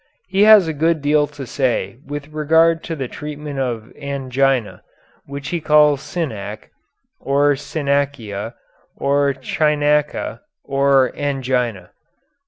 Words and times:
He 0.27 0.41
has 0.45 0.67
a 0.67 0.73
good 0.73 0.99
deal 0.99 1.27
to 1.27 1.45
say 1.45 1.99
with 2.07 2.29
regard 2.33 2.83
to 2.85 2.95
the 2.95 3.07
treatment 3.07 3.59
of 3.59 3.93
angina, 4.01 4.81
which 5.27 5.49
he 5.49 5.61
calls 5.61 6.01
synanche, 6.01 6.69
or 7.19 7.51
synanchia, 7.53 8.55
or 8.97 9.35
cynanche, 9.43 10.39
or 10.65 11.15
angina. 11.15 11.91